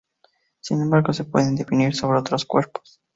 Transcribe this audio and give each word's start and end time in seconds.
Sin 0.61 0.81
embargo, 0.81 1.13
se 1.13 1.25
pueden 1.25 1.55
definir 1.55 1.93
sobre 1.93 2.17
otros 2.17 2.43
cuerpos. 2.47 2.99